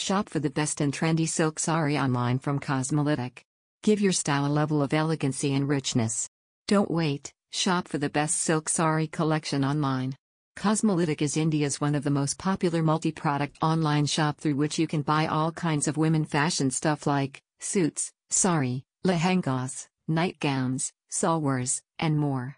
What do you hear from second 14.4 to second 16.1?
which you can buy all kinds of